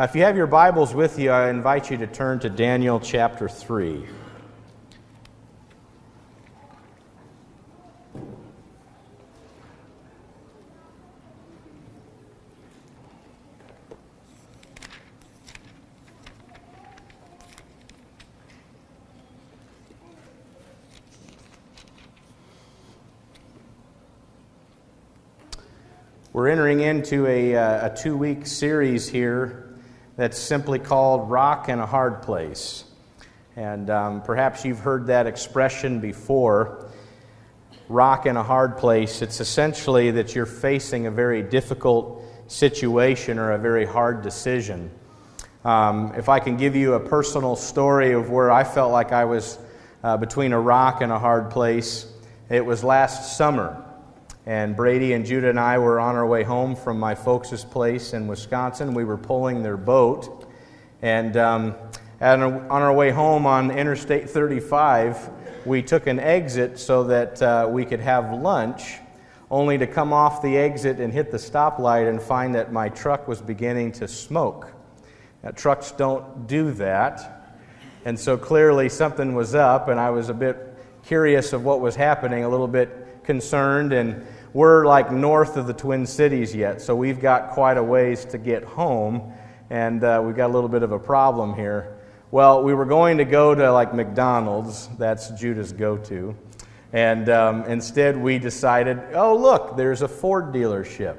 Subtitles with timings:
[0.00, 2.98] Uh, if you have your Bibles with you, I invite you to turn to Daniel
[2.98, 4.06] chapter 3.
[26.32, 29.69] We're entering into a, uh, a two week series here
[30.20, 32.84] that's simply called Rock and a Hard Place.
[33.56, 36.90] And um, perhaps you've heard that expression before
[37.88, 39.22] rock in a hard place.
[39.22, 44.90] It's essentially that you're facing a very difficult situation or a very hard decision.
[45.64, 49.24] Um, if I can give you a personal story of where I felt like I
[49.24, 49.58] was
[50.04, 52.06] uh, between a rock and a hard place,
[52.50, 53.82] it was last summer.
[54.50, 58.14] And Brady and Judah and I were on our way home from my folks' place
[58.14, 58.94] in Wisconsin.
[58.94, 60.50] We were pulling their boat.
[61.02, 61.76] And um,
[62.20, 65.30] on our way home on Interstate 35,
[65.64, 68.96] we took an exit so that uh, we could have lunch,
[69.52, 73.28] only to come off the exit and hit the stoplight and find that my truck
[73.28, 74.72] was beginning to smoke.
[75.44, 77.54] Now, trucks don't do that.
[78.04, 80.69] And so clearly something was up, and I was a bit
[81.04, 83.92] curious of what was happening, a little bit concerned.
[83.92, 88.24] And we're like north of the Twin Cities yet, so we've got quite a ways
[88.26, 89.32] to get home,
[89.70, 91.96] and uh, we've got a little bit of a problem here.
[92.32, 96.36] Well, we were going to go to like McDonald's, that's Judah's go to,
[96.92, 101.16] and um, instead we decided, oh, look, there's a Ford dealership.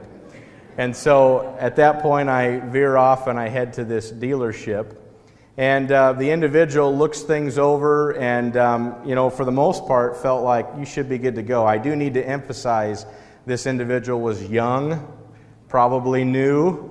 [0.78, 4.98] And so at that point, I veer off and I head to this dealership.
[5.58, 10.16] And uh, the individual looks things over and, um, you know, for the most part,
[10.18, 11.66] felt like you should be good to go.
[11.66, 13.06] I do need to emphasize
[13.46, 15.12] this individual was young,
[15.68, 16.90] probably new.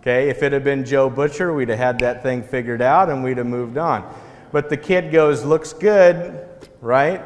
[0.00, 3.22] Okay, if it had been Joe Butcher, we'd have had that thing figured out and
[3.22, 4.12] we'd have moved on.
[4.50, 6.48] But the kid goes, looks good,
[6.80, 7.22] right?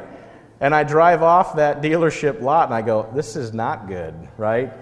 [0.61, 4.73] And I drive off that dealership lot and I go, this is not good, right?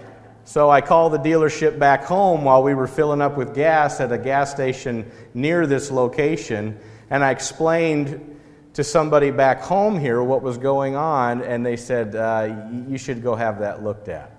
[0.43, 4.11] So I call the dealership back home while we were filling up with gas at
[4.11, 6.79] a gas station near this location.
[7.09, 8.39] And I explained
[8.73, 13.21] to somebody back home here what was going on, and they said, uh, You should
[13.21, 14.31] go have that looked at.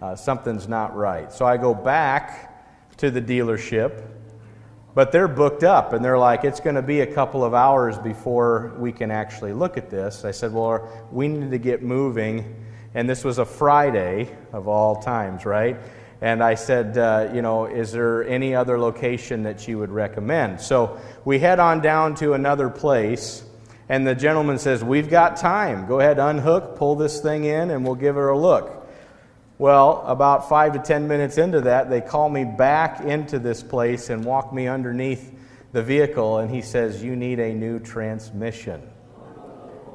[0.00, 1.32] Uh, something's not right.
[1.32, 4.06] So I go back to the dealership,
[4.94, 7.98] but they're booked up, and they're like, It's going to be a couple of hours
[7.98, 10.24] before we can actually look at this.
[10.24, 12.64] I said, Well, we need to get moving.
[12.94, 15.76] And this was a Friday of all times, right?
[16.20, 20.60] And I said, uh, you know, is there any other location that you would recommend?
[20.60, 23.44] So we head on down to another place
[23.88, 25.86] and the gentleman says, We've got time.
[25.86, 28.86] Go ahead, unhook, pull this thing in, and we'll give her a look.
[29.56, 34.10] Well, about five to ten minutes into that, they call me back into this place
[34.10, 35.34] and walk me underneath
[35.72, 38.82] the vehicle, and he says, You need a new transmission.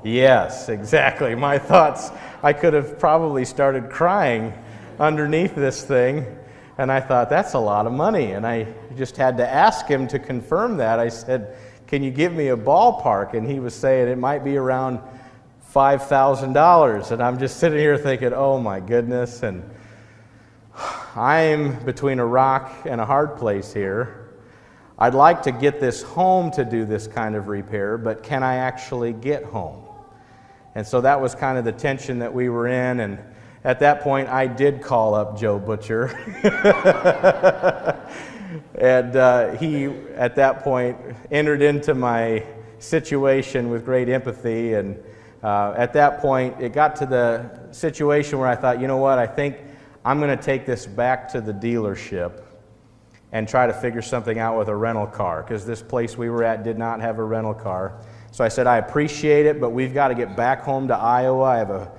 [0.03, 1.33] Yes, exactly.
[1.33, 4.53] My thoughts, I could have probably started crying
[4.99, 6.25] underneath this thing.
[6.77, 8.31] And I thought, that's a lot of money.
[8.31, 10.99] And I just had to ask him to confirm that.
[10.99, 11.55] I said,
[11.87, 13.33] can you give me a ballpark?
[13.33, 14.99] And he was saying it might be around
[15.73, 17.11] $5,000.
[17.11, 19.43] And I'm just sitting here thinking, oh my goodness.
[19.43, 19.63] And
[21.15, 24.33] I'm between a rock and a hard place here.
[24.97, 28.55] I'd like to get this home to do this kind of repair, but can I
[28.55, 29.85] actually get home?
[30.75, 32.99] And so that was kind of the tension that we were in.
[32.99, 33.19] And
[33.63, 36.05] at that point, I did call up Joe Butcher.
[38.75, 39.85] and uh, he,
[40.15, 40.97] at that point,
[41.31, 42.45] entered into my
[42.79, 44.73] situation with great empathy.
[44.73, 45.01] And
[45.43, 49.19] uh, at that point, it got to the situation where I thought, you know what,
[49.19, 49.57] I think
[50.03, 52.41] I'm going to take this back to the dealership
[53.31, 56.43] and try to figure something out with a rental car because this place we were
[56.43, 57.99] at did not have a rental car.
[58.33, 61.43] So I said, I appreciate it, but we've got to get back home to Iowa.
[61.43, 61.91] I have a,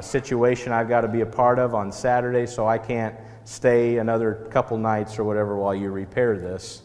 [0.00, 4.46] situation I've got to be a part of on Saturday, so I can't stay another
[4.52, 6.82] couple nights or whatever while you repair this.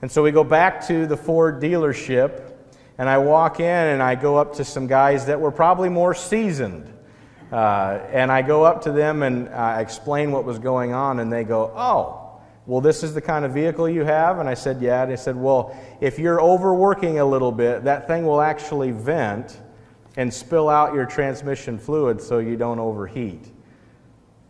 [0.00, 2.52] And so we go back to the Ford dealership,
[2.96, 6.14] and I walk in and I go up to some guys that were probably more
[6.14, 6.90] seasoned.
[7.52, 11.30] Uh, and I go up to them and I explain what was going on, and
[11.30, 12.17] they go, Oh,
[12.68, 14.38] well, this is the kind of vehicle you have?
[14.38, 15.02] And I said, Yeah.
[15.02, 19.58] And they said, Well, if you're overworking a little bit, that thing will actually vent
[20.18, 23.46] and spill out your transmission fluid so you don't overheat.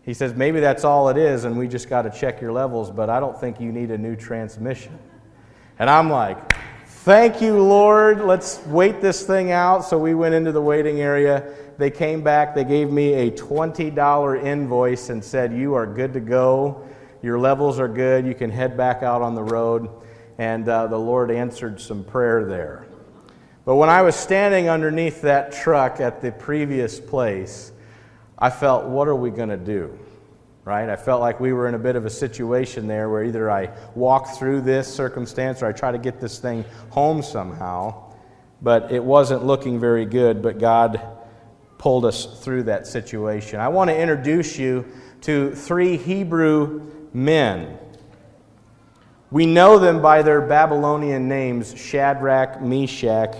[0.02, 2.90] He says, maybe that's all it is, and we just got to check your levels,
[2.90, 4.98] but I don't think you need a new transmission.
[5.78, 6.54] And I'm like,
[6.86, 8.22] thank you, Lord.
[8.22, 9.84] Let's wait this thing out.
[9.84, 11.54] So we went into the waiting area.
[11.76, 16.20] They came back, they gave me a $20 invoice and said, You are good to
[16.20, 16.88] go.
[17.22, 18.26] Your levels are good.
[18.26, 19.88] You can head back out on the road.
[20.38, 22.86] And uh, the Lord answered some prayer there.
[23.64, 27.72] But when I was standing underneath that truck at the previous place,
[28.38, 29.98] I felt, what are we going to do?
[30.64, 30.88] Right?
[30.88, 33.70] I felt like we were in a bit of a situation there where either I
[33.94, 38.12] walk through this circumstance or I try to get this thing home somehow.
[38.62, 41.00] But it wasn't looking very good, but God
[41.78, 43.60] pulled us through that situation.
[43.60, 44.84] I want to introduce you
[45.22, 47.78] to three Hebrew men.
[49.30, 53.36] We know them by their Babylonian names Shadrach, Meshach,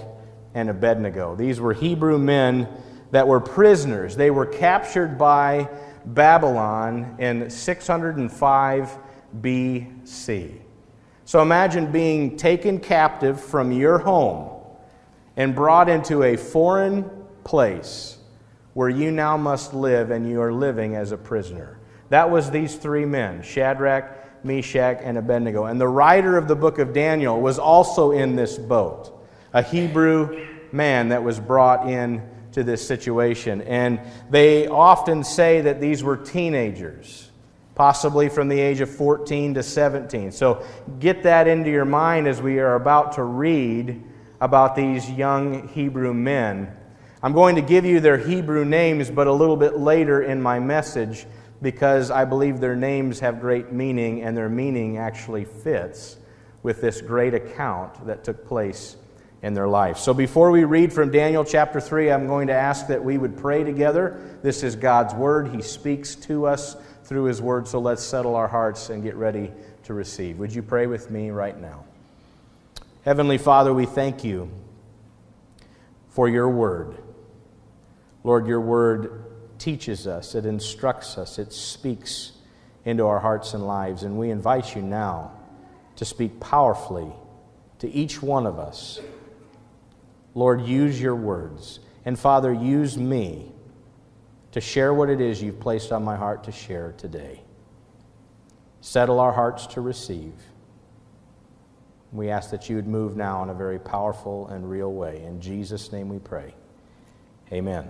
[0.55, 1.35] and Abednego.
[1.35, 2.69] These were Hebrew men
[3.11, 4.17] that were prisoners.
[4.17, 5.69] They were captured by
[6.05, 8.99] Babylon in 605
[9.41, 10.61] BC.
[11.25, 14.51] So imagine being taken captive from your home
[15.37, 17.09] and brought into a foreign
[17.45, 18.19] place
[18.75, 21.78] where you now must live and you are living as a prisoner.
[22.11, 25.67] That was these three men Shadrach, Meshach, and Abednego.
[25.67, 29.13] And the writer of the book of Daniel was also in this boat,
[29.53, 32.23] a Hebrew man that was brought in
[32.53, 33.63] to this situation.
[33.63, 34.01] And
[34.31, 37.31] they often say that these were teenagers,
[37.75, 40.33] possibly from the age of 14 to 17.
[40.33, 40.65] So
[40.99, 44.03] get that into your mind as we are about to read
[44.41, 46.75] about these young Hebrew men
[47.21, 50.61] I'm going to give you their Hebrew names, but a little bit later in my
[50.61, 51.27] message
[51.61, 56.17] because I believe their names have great meaning and their meaning actually fits
[56.63, 58.97] with this great account that took place
[59.43, 59.99] in their life.
[59.99, 63.37] So before we read from Daniel chapter 3, I'm going to ask that we would
[63.37, 64.39] pray together.
[64.43, 65.49] This is God's word.
[65.55, 69.51] He speaks to us through his word, so let's settle our hearts and get ready
[69.85, 70.39] to receive.
[70.39, 71.85] Would you pray with me right now?
[73.05, 74.51] Heavenly Father, we thank you
[76.11, 76.97] for your word.
[78.25, 79.25] Lord, your word
[79.59, 82.33] teaches us, it instructs us, it speaks
[82.85, 84.03] into our hearts and lives.
[84.03, 85.33] And we invite you now
[85.97, 87.13] to speak powerfully
[87.81, 89.01] to each one of us.
[90.35, 91.81] Lord, use your words.
[92.05, 93.53] And Father, use me
[94.53, 97.43] to share what it is you've placed on my heart to share today.
[98.81, 100.33] Settle our hearts to receive.
[102.13, 105.23] We ask that you would move now in a very powerful and real way.
[105.25, 106.55] In Jesus' name we pray.
[107.53, 107.89] Amen.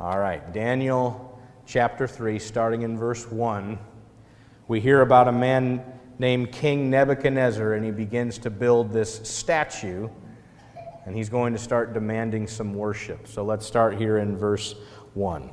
[0.00, 3.78] All right, Daniel chapter 3, starting in verse 1,
[4.66, 5.84] we hear about a man
[6.18, 10.08] named King Nebuchadnezzar, and he begins to build this statue,
[11.04, 13.28] and he's going to start demanding some worship.
[13.28, 14.74] So let's start here in verse
[15.12, 15.50] 1.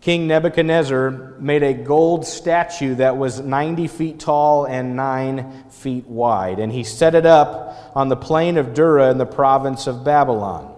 [0.00, 6.58] King Nebuchadnezzar made a gold statue that was 90 feet tall and 9 feet wide,
[6.58, 10.74] and he set it up on the plain of Dura in the province of Babylon.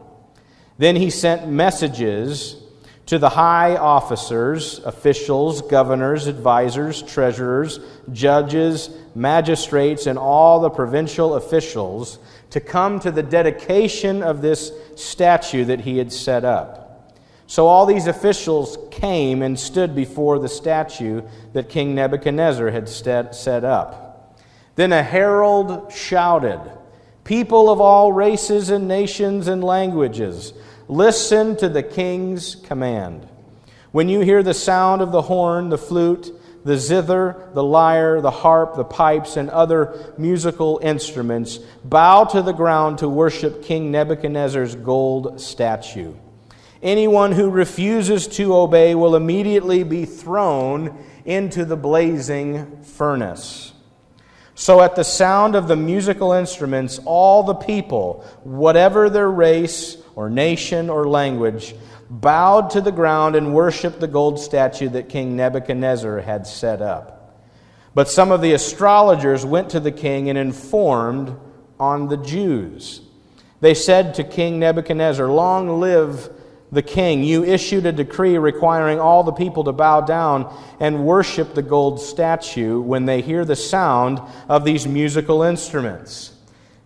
[0.76, 2.64] Then he sent messages
[3.08, 7.81] to the high officers, officials, governors, advisers, treasurers,
[8.12, 12.19] judges, magistrates, and all the provincial officials
[12.50, 17.14] to come to the dedication of this statue that he had set up.
[17.46, 21.22] So all these officials came and stood before the statue
[21.54, 24.38] that King Nebuchadnezzar had set up.
[24.75, 26.61] Then a herald shouted,
[27.25, 30.52] People of all races and nations and languages,
[30.88, 33.29] Listen to the king's command.
[33.93, 36.32] When you hear the sound of the horn, the flute,
[36.64, 42.52] the zither, the lyre, the harp, the pipes, and other musical instruments, bow to the
[42.52, 46.14] ground to worship King Nebuchadnezzar's gold statue.
[46.83, 53.73] Anyone who refuses to obey will immediately be thrown into the blazing furnace.
[54.54, 60.28] So, at the sound of the musical instruments, all the people, whatever their race, or
[60.28, 61.76] nation or language
[62.10, 67.40] bowed to the ground and worshiped the gold statue that King Nebuchadnezzar had set up.
[67.94, 71.37] But some of the astrologers went to the king and informed
[71.78, 73.00] on the Jews.
[73.60, 76.28] They said to King Nebuchadnezzar, Long live
[76.72, 77.22] the king.
[77.22, 82.00] You issued a decree requiring all the people to bow down and worship the gold
[82.00, 86.32] statue when they hear the sound of these musical instruments.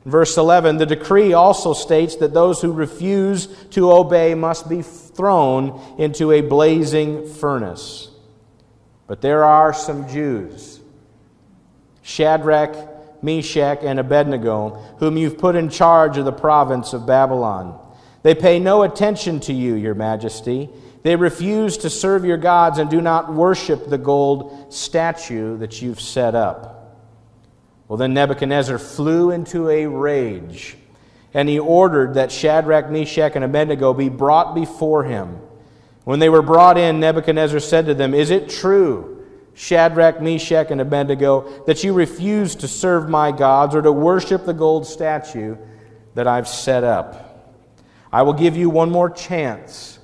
[0.04, 5.80] Verse 11 The decree also states that those who refuse to obey must be thrown
[5.98, 8.10] into a blazing furnace.
[9.06, 10.80] But there are some Jews,
[12.02, 17.78] Shadrach, Meshach, and Abednego, whom you've put in charge of the province of Babylon.
[18.22, 20.70] They pay no attention to you, your majesty.
[21.02, 26.00] They refuse to serve your gods and do not worship the gold statue that you've
[26.00, 26.71] set up.
[27.92, 30.78] Well, then Nebuchadnezzar flew into a rage,
[31.34, 35.38] and he ordered that Shadrach, Meshach, and Abednego be brought before him.
[36.04, 40.80] When they were brought in, Nebuchadnezzar said to them, Is it true Shadrach, Meshach, and
[40.80, 45.58] Abednego, that you refuse to serve my gods or to worship the gold statue
[46.14, 47.54] that I've set up.
[48.10, 49.98] I will give you one more chance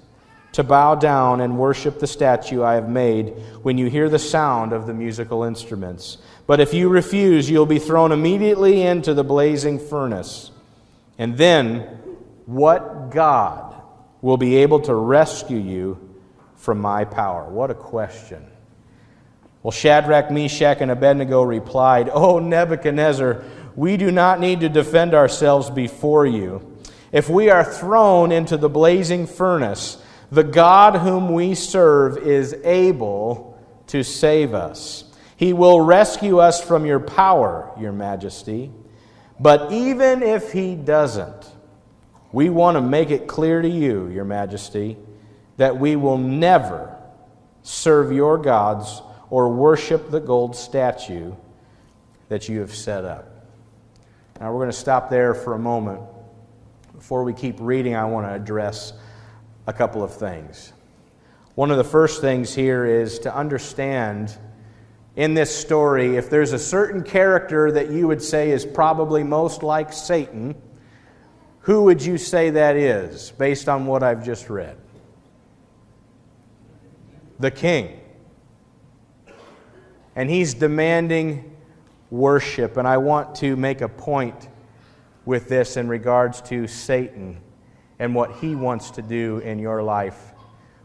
[0.53, 3.31] to bow down and worship the statue I have made
[3.63, 6.19] when you hear the sound of the musical instruments.
[6.49, 10.51] But if you refuse, you'll be thrown immediately into the blazing furnace.
[11.19, 11.83] And then,
[12.47, 13.75] what God
[14.23, 16.17] will be able to rescue you
[16.57, 17.51] from my power?
[17.51, 18.47] What a question.
[19.63, 23.45] Well, Shadrach, Meshach, and Abednego replied, Oh, Nebuchadnezzar,
[23.77, 26.79] we do not need to defend ourselves before you.
[27.13, 30.03] If we are thrown into the blazing furnace,
[30.33, 35.05] the God whom we serve is able to save us.
[35.39, 38.73] He will rescue us from your power, your majesty.
[39.39, 41.47] But even if he doesn't,
[42.33, 44.97] we want to make it clear to you, your majesty,
[45.57, 47.01] that we will never
[47.63, 51.33] serve your gods or worship the gold statue
[52.29, 53.47] that you have set up.
[54.41, 56.01] Now, we're going to stop there for a moment.
[56.97, 58.93] Before we keep reading, I want to address
[59.69, 60.73] a couple of things.
[61.55, 64.37] One of the first things here is to understand
[65.17, 69.63] in this story if there's a certain character that you would say is probably most
[69.63, 70.55] like Satan,
[71.61, 74.77] who would you say that is based on what I've just read?
[77.41, 78.01] The king
[80.19, 81.57] and he's demanding
[82.11, 82.77] worship.
[82.77, 84.49] And I want to make a point
[85.25, 87.41] with this in regards to Satan
[88.01, 90.33] and what he wants to do in your life.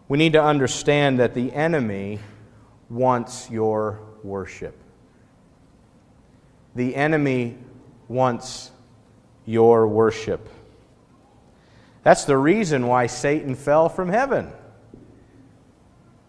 [0.08, 2.20] We need to understand that the enemy
[2.92, 4.76] wants your worship.
[6.76, 7.58] The enemy
[8.08, 8.72] wants
[9.46, 10.50] your worship.
[12.04, 14.52] That's the reason why Satan fell from heaven.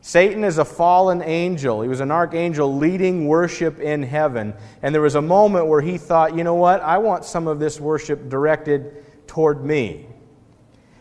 [0.00, 1.80] Satan is a fallen angel.
[1.80, 4.54] He was an archangel leading worship in heaven.
[4.82, 6.82] And there was a moment where he thought, you know what?
[6.82, 10.06] I want some of this worship directed toward me.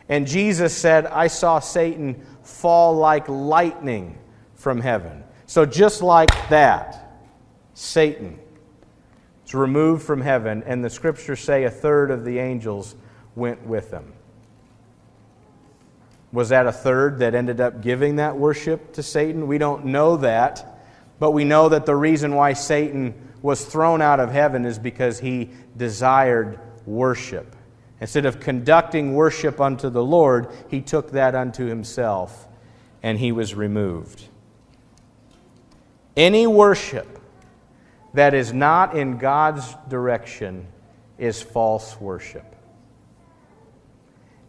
[0.08, 4.18] And Jesus said, I saw Satan fall like lightning
[4.56, 5.23] from heaven.
[5.53, 7.22] So, just like that,
[7.75, 8.39] Satan
[9.45, 12.95] is removed from heaven, and the scriptures say a third of the angels
[13.36, 14.13] went with him.
[16.31, 19.45] Was that a third that ended up giving that worship to Satan?
[19.45, 20.81] We don't know that,
[21.19, 25.19] but we know that the reason why Satan was thrown out of heaven is because
[25.19, 27.55] he desired worship.
[28.01, 32.48] Instead of conducting worship unto the Lord, he took that unto himself
[33.03, 34.29] and he was removed.
[36.15, 37.20] Any worship
[38.13, 40.67] that is not in God's direction
[41.17, 42.46] is false worship.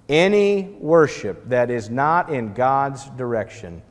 [0.09, 3.83] Any worship that is not in God's direction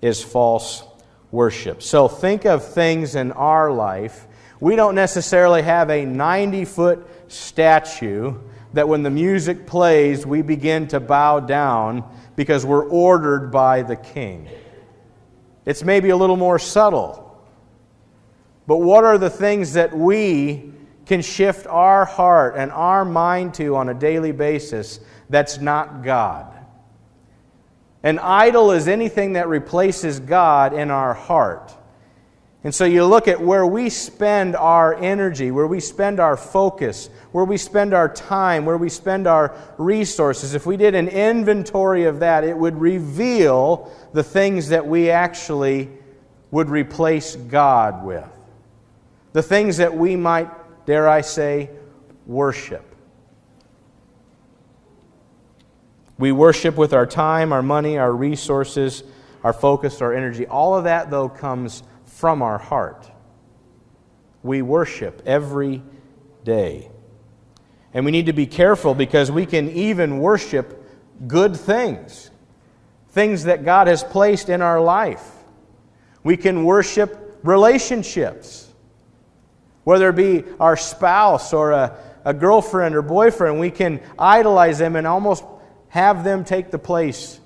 [0.00, 0.84] is false
[1.32, 1.82] worship.
[1.82, 4.26] So think of things in our life.
[4.60, 8.34] We don't necessarily have a 90 foot statue
[8.74, 12.04] that when the music plays, we begin to bow down
[12.36, 14.48] because we're ordered by the king.
[15.66, 17.22] It's maybe a little more subtle.
[18.66, 20.72] But what are the things that we
[21.06, 26.52] can shift our heart and our mind to on a daily basis that's not God.
[28.02, 31.72] An idol is anything that replaces God in our heart.
[32.66, 37.08] And so you look at where we spend our energy, where we spend our focus,
[37.30, 40.52] where we spend our time, where we spend our resources.
[40.52, 45.90] If we did an inventory of that, it would reveal the things that we actually
[46.50, 48.28] would replace God with.
[49.32, 50.50] The things that we might,
[50.86, 51.70] dare I say,
[52.26, 52.82] worship.
[56.18, 59.04] We worship with our time, our money, our resources,
[59.44, 60.48] our focus, our energy.
[60.48, 63.10] All of that, though, comes from our heart.
[64.42, 65.82] We worship every
[66.44, 66.90] day.
[67.92, 70.84] And we need to be careful because we can even worship
[71.26, 72.30] good things,
[73.10, 75.24] things that God has placed in our life.
[76.22, 78.68] We can worship relationships,
[79.84, 83.60] whether it be our spouse or a, a girlfriend or boyfriend.
[83.60, 85.44] We can idolize them and almost
[85.88, 87.40] have them take the place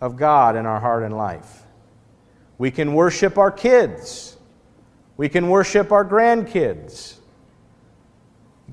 [0.00, 1.65] of God in our heart and life.
[2.58, 4.36] We can worship our kids.
[5.16, 7.16] We can worship our grandkids.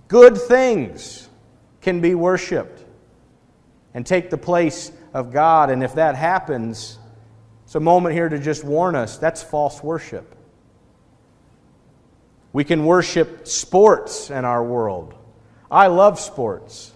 [0.08, 1.30] Good things
[1.82, 2.84] can be worshiped
[3.94, 5.70] and take the place of God.
[5.70, 6.98] And if that happens,
[7.66, 10.36] it's a moment here to just warn us that's false worship.
[12.52, 15.16] We can worship sports in our world.
[15.72, 16.92] I love sports,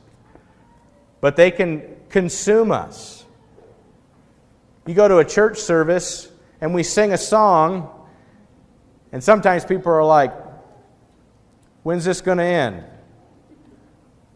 [1.20, 3.26] but they can consume us.
[4.86, 6.30] You go to a church service
[6.62, 7.94] and we sing a song,
[9.12, 10.34] And sometimes people are like,
[11.84, 12.84] when's this going to end?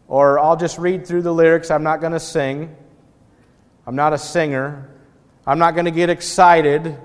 [0.08, 1.70] Or I'll just read through the lyrics.
[1.70, 2.74] I'm not going to sing.
[3.86, 4.90] I'm not a singer.
[5.46, 6.96] I'm not going to get excited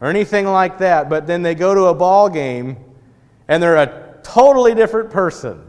[0.00, 1.08] or anything like that.
[1.08, 2.76] But then they go to a ball game
[3.48, 5.64] and they're a totally different person.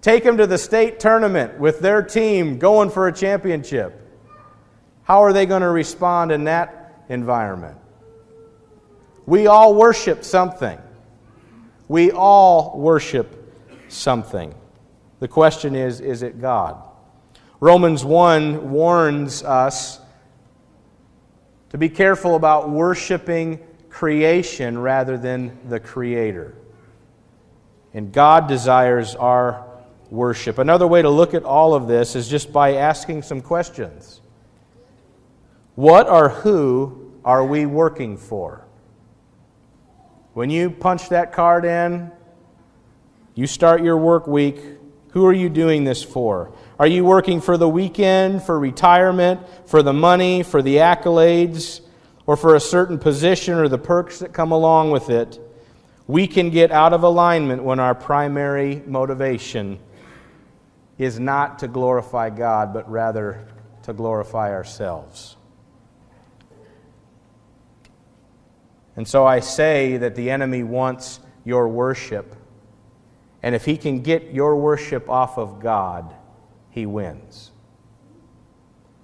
[0.00, 4.00] Take them to the state tournament with their team going for a championship.
[5.02, 6.77] How are they going to respond in that
[7.08, 7.78] environment?
[9.26, 10.78] We all worship something.
[11.88, 13.54] We all worship
[13.88, 14.54] something.
[15.20, 16.82] The question is is it God?
[17.60, 20.00] Romans 1 warns us
[21.70, 23.58] to be careful about worshiping
[23.90, 26.54] creation rather than the Creator.
[27.92, 29.66] And God desires our
[30.10, 30.58] worship.
[30.58, 34.20] Another way to look at all of this is just by asking some questions
[35.78, 38.66] What or who are we working for?
[40.32, 42.10] When you punch that card in,
[43.36, 44.60] you start your work week,
[45.10, 46.52] who are you doing this for?
[46.80, 51.80] Are you working for the weekend, for retirement, for the money, for the accolades,
[52.26, 55.38] or for a certain position or the perks that come along with it?
[56.08, 59.78] We can get out of alignment when our primary motivation
[60.98, 63.46] is not to glorify God, but rather
[63.84, 65.36] to glorify ourselves.
[68.98, 72.34] And so I say that the enemy wants your worship.
[73.44, 76.12] And if he can get your worship off of God,
[76.70, 77.52] he wins.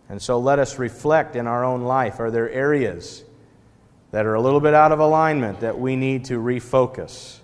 [0.09, 2.19] And so let us reflect in our own life.
[2.19, 3.23] Are there areas
[4.11, 7.39] that are a little bit out of alignment that we need to refocus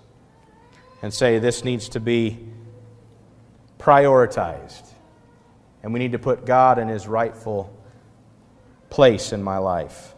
[1.01, 2.37] and say this needs to be
[3.79, 4.89] prioritized.
[5.83, 7.73] And we need to put God in his rightful
[8.89, 10.15] place in my life.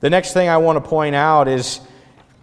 [0.00, 1.80] The next thing I want to point out is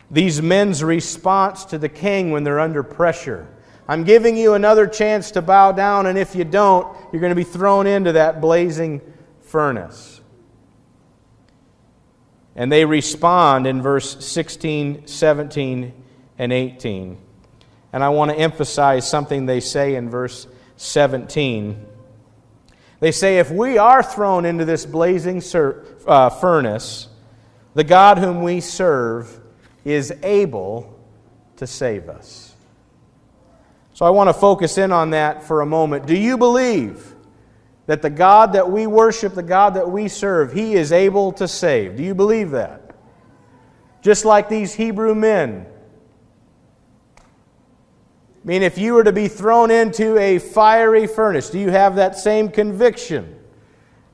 [0.09, 3.47] these men's response to the king when they're under pressure.
[3.87, 7.35] I'm giving you another chance to bow down, and if you don't, you're going to
[7.35, 9.01] be thrown into that blazing
[9.41, 10.21] furnace.
[12.55, 16.03] And they respond in verse 16, 17,
[16.37, 17.17] and 18.
[17.93, 21.85] And I want to emphasize something they say in verse 17.
[22.99, 25.41] They say, If we are thrown into this blazing
[26.07, 27.07] uh, furnace,
[27.77, 29.39] the God whom we serve
[29.85, 30.99] is able
[31.57, 32.55] to save us.
[33.93, 36.07] So I want to focus in on that for a moment.
[36.07, 37.13] Do you believe
[37.85, 41.47] that the God that we worship, the God that we serve, He is able to
[41.47, 41.97] save?
[41.97, 42.95] Do you believe that?
[44.01, 45.67] Just like these Hebrew men
[48.43, 51.97] I mean, if you were to be thrown into a fiery furnace, do you have
[51.97, 53.37] that same conviction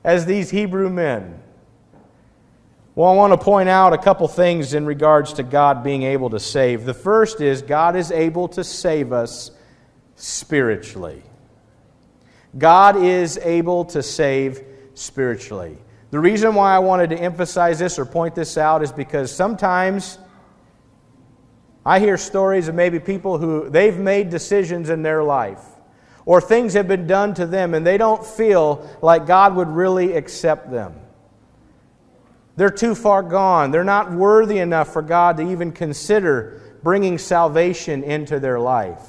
[0.02, 1.40] as these Hebrew men?
[2.96, 6.30] Well, I want to point out a couple things in regards to God being able
[6.30, 6.84] to save.
[6.84, 9.50] The first is God is able to save us
[10.14, 11.24] spiritually.
[12.56, 14.62] God is able to save
[14.94, 15.76] spiritually.
[16.12, 20.20] The reason why I wanted to emphasize this or point this out is because sometimes
[21.84, 25.64] I hear stories of maybe people who they've made decisions in their life
[26.26, 30.12] or things have been done to them and they don't feel like God would really
[30.12, 30.94] accept them.
[32.56, 33.70] They're too far gone.
[33.70, 39.02] They're not worthy enough for God to even consider bringing salvation into their life.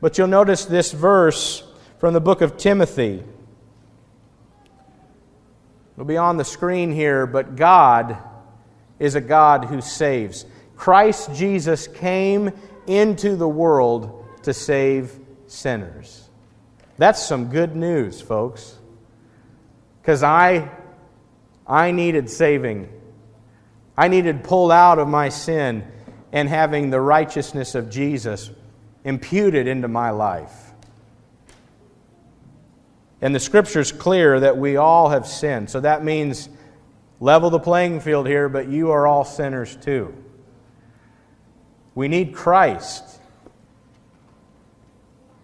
[0.00, 1.64] But you'll notice this verse
[1.98, 3.22] from the book of Timothy.
[5.94, 8.18] It'll be on the screen here, but God
[8.98, 10.44] is a God who saves.
[10.76, 12.52] Christ Jesus came
[12.86, 16.28] into the world to save sinners.
[16.98, 18.76] That's some good news, folks.
[20.00, 20.70] Because I,
[21.66, 22.88] I needed saving.
[23.96, 25.86] I needed pulled out of my sin
[26.32, 28.50] and having the righteousness of Jesus
[29.04, 30.52] imputed into my life.
[33.20, 35.70] And the scripture's clear that we all have sinned.
[35.70, 36.48] So that means
[37.18, 40.14] level the playing field here, but you are all sinners too.
[41.94, 43.02] We need Christ.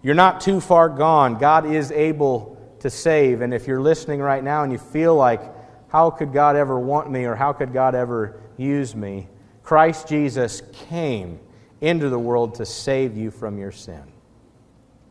[0.03, 1.39] You're not too far gone.
[1.39, 3.41] God is able to save.
[3.41, 5.52] And if you're listening right now and you feel like,
[5.93, 9.29] how could God ever want me or how could God ever use me?
[9.63, 11.39] Christ Jesus came
[11.83, 14.03] into the world to save you from your sin.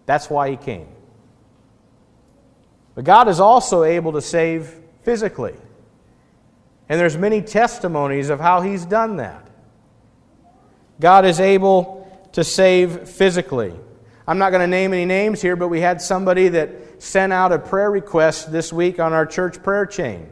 [0.08, 0.88] That's why he came.
[2.96, 5.54] But God is also able to save physically.
[6.90, 9.48] And there's many testimonies of how he's done that.
[11.00, 13.76] God is able to save physically.
[14.28, 17.52] I'm not going to name any names here, but we had somebody that sent out
[17.52, 20.28] a prayer request this week on our church prayer chain.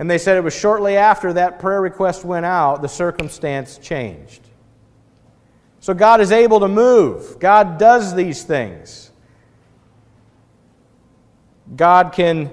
[0.00, 4.40] And they said it was shortly after that prayer request went out, the circumstance changed.
[5.80, 7.38] So God is able to move.
[7.38, 9.10] God does these things.
[11.76, 12.50] God can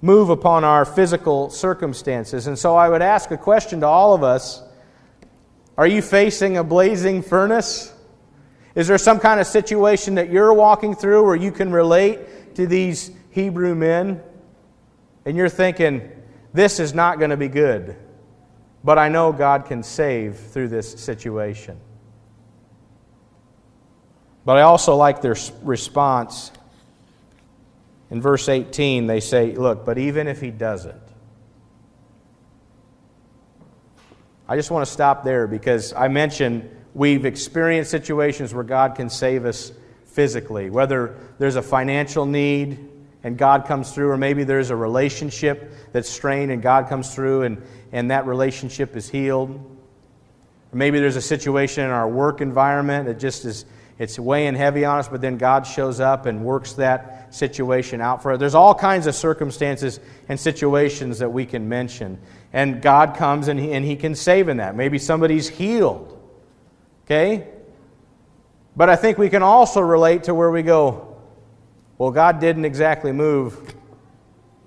[0.00, 2.46] move upon our physical circumstances.
[2.46, 4.62] And so I would ask a question to all of us
[5.76, 7.92] Are you facing a blazing furnace?
[8.74, 12.66] Is there some kind of situation that you're walking through where you can relate to
[12.66, 14.22] these Hebrew men?
[15.26, 16.12] And you're thinking,
[16.58, 17.96] this is not going to be good,
[18.82, 21.78] but I know God can save through this situation.
[24.44, 26.50] But I also like their response.
[28.10, 31.00] In verse 18, they say, Look, but even if he doesn't,
[34.48, 39.08] I just want to stop there because I mentioned We've experienced situations where God can
[39.08, 39.70] save us
[40.06, 42.88] physically, whether there's a financial need
[43.24, 47.42] and God comes through, or maybe there's a relationship that's strained and God comes through
[47.42, 49.50] and, and that relationship is healed.
[50.72, 53.64] Or maybe there's a situation in our work environment that just is
[53.98, 58.22] it's weighing heavy on us, but then God shows up and works that situation out
[58.22, 58.38] for us.
[58.38, 62.18] There's all kinds of circumstances and situations that we can mention.
[62.52, 64.76] And God comes and He, and he can save in that.
[64.76, 66.16] Maybe somebody's healed.
[67.04, 67.48] Okay?
[68.76, 71.07] But I think we can also relate to where we go,
[71.98, 73.74] well, God didn't exactly move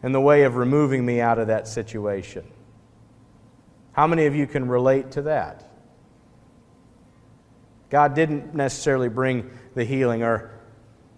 [0.03, 2.45] in the way of removing me out of that situation.
[3.93, 5.67] How many of you can relate to that?
[7.89, 10.51] God didn't necessarily bring the healing, or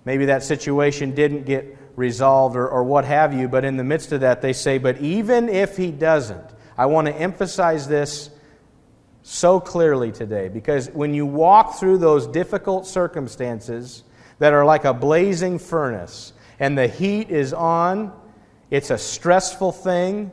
[0.05, 4.11] maybe that situation didn't get resolved, or, or what have you, but in the midst
[4.11, 6.45] of that, they say, But even if He doesn't,
[6.77, 8.31] I want to emphasize this
[9.21, 14.03] so clearly today because when you walk through those difficult circumstances
[14.43, 18.11] that are like a blazing furnace and the heat is on,
[18.69, 20.31] it's a stressful thing.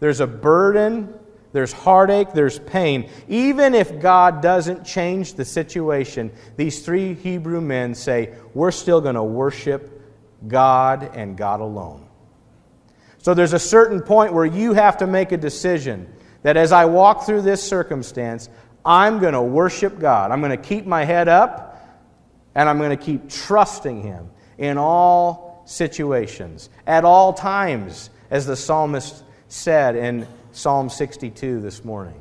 [0.00, 1.14] There's a burden,
[1.54, 3.08] there's heartache, there's pain.
[3.26, 9.14] Even if God doesn't change the situation, these three Hebrew men say, We're still going
[9.14, 9.98] to worship
[10.46, 12.06] God and God alone.
[13.16, 16.06] So there's a certain point where you have to make a decision
[16.42, 18.50] that as I walk through this circumstance,
[18.84, 20.32] I'm going to worship God.
[20.32, 21.67] I'm going to keep my head up
[22.58, 28.56] and I'm going to keep trusting Him in all situations, at all times, as the
[28.56, 32.20] psalmist said in Psalm 62 this morning.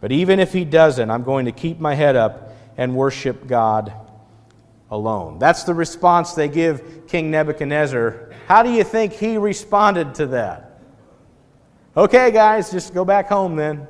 [0.00, 3.92] But even if he doesn't, I'm going to keep my head up and worship God
[4.92, 5.40] alone.
[5.40, 8.30] That's the response they give King Nebuchadnezzar.
[8.46, 10.80] How do you think he responded to that?
[11.96, 13.88] Okay, guys, just go back home then.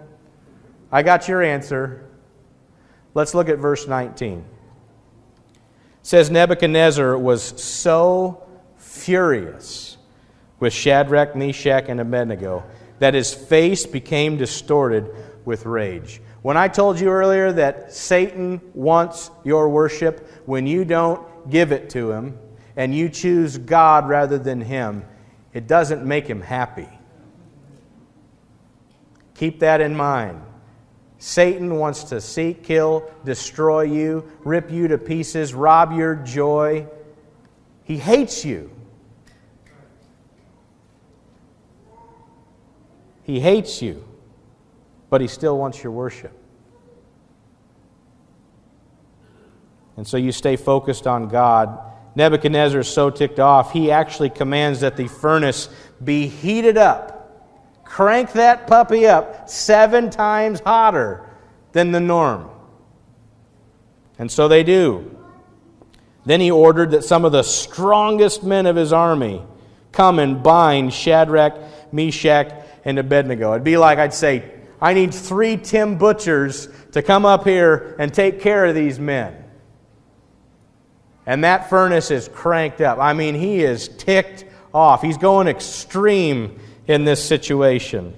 [0.90, 2.09] I got your answer.
[3.14, 4.38] Let's look at verse 19.
[4.38, 4.44] It
[6.02, 8.46] says Nebuchadnezzar was so
[8.76, 9.96] furious
[10.58, 12.64] with Shadrach, Meshach, and Abednego
[12.98, 15.10] that his face became distorted
[15.44, 16.20] with rage.
[16.42, 21.90] When I told you earlier that Satan wants your worship, when you don't give it
[21.90, 22.38] to him
[22.76, 25.04] and you choose God rather than him,
[25.52, 26.88] it doesn't make him happy.
[29.34, 30.40] Keep that in mind.
[31.22, 36.86] Satan wants to seek, kill, destroy you, rip you to pieces, rob your joy.
[37.84, 38.70] He hates you.
[43.22, 44.02] He hates you,
[45.10, 46.32] but he still wants your worship.
[49.98, 51.78] And so you stay focused on God.
[52.14, 55.68] Nebuchadnezzar is so ticked off, he actually commands that the furnace
[56.02, 57.19] be heated up
[57.90, 61.28] Crank that puppy up seven times hotter
[61.72, 62.48] than the norm.
[64.16, 65.18] And so they do.
[66.24, 69.42] Then he ordered that some of the strongest men of his army
[69.90, 72.52] come and bind Shadrach, Meshach,
[72.84, 73.54] and Abednego.
[73.54, 74.48] It'd be like I'd say,
[74.80, 79.34] I need three Tim Butchers to come up here and take care of these men.
[81.26, 83.00] And that furnace is cranked up.
[83.00, 85.02] I mean, he is ticked off.
[85.02, 88.16] He's going extreme in this situation.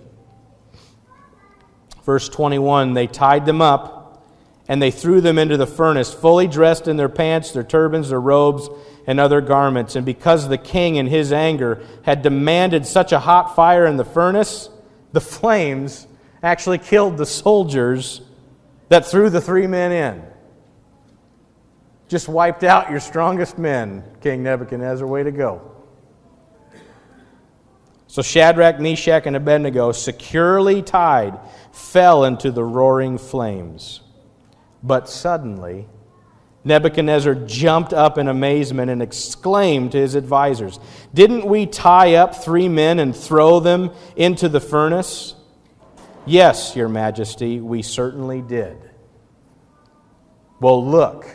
[2.05, 4.25] Verse 21 They tied them up
[4.67, 8.21] and they threw them into the furnace, fully dressed in their pants, their turbans, their
[8.21, 8.71] robes,
[9.07, 9.95] and other garments.
[9.95, 14.05] And because the king, in his anger, had demanded such a hot fire in the
[14.05, 14.71] furnace,
[15.13, 16.07] the flames
[16.43, 18.23] actually killed the soldiers
[18.89, 20.25] that threw the three men in.
[22.09, 25.07] Just wiped out your strongest men, King Nebuchadnezzar.
[25.07, 25.72] Way to go.
[28.13, 31.41] So Shadrach, Meshach, and Abednego, securely tied,
[31.73, 34.03] fell into the roaring flames.
[34.83, 35.89] But suddenly
[36.63, 40.79] Nebuchadnezzar jumped up in amazement and exclaimed to his advisers,
[41.15, 45.35] Didn't we tie up three men and throw them into the furnace?
[46.27, 48.77] Yes, Your Majesty, we certainly did.
[50.61, 51.27] Well, look.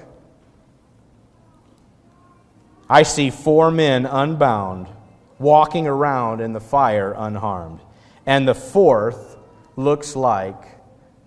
[2.88, 4.90] I see four men unbound
[5.40, 7.80] walking around in the fire unharmed,
[8.26, 9.38] and the fourth
[9.76, 10.62] looks like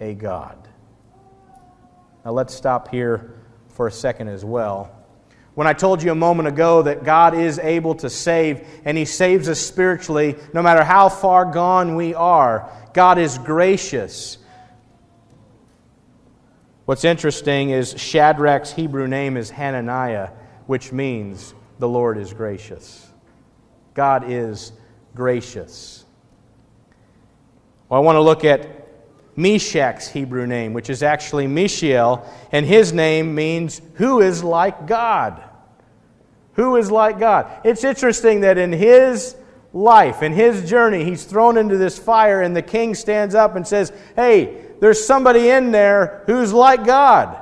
[0.01, 0.57] a god.
[2.25, 3.35] Now let's stop here
[3.68, 4.96] for a second as well.
[5.55, 9.05] When I told you a moment ago that God is able to save, and He
[9.05, 14.38] saves us spiritually no matter how far gone we are, God is gracious.
[16.85, 20.31] What's interesting is Shadrach's Hebrew name is Hananiah,
[20.66, 23.10] which means the Lord is gracious.
[23.94, 24.72] God is
[25.14, 26.05] gracious.
[27.88, 28.81] Well, I want to look at
[29.37, 35.42] Meshach's Hebrew name, which is actually Mishael, and his name means who is like God.
[36.55, 37.50] Who is like God?
[37.64, 39.37] It's interesting that in his
[39.72, 43.66] life, in his journey, he's thrown into this fire, and the king stands up and
[43.66, 47.37] says, Hey, there's somebody in there who's like God.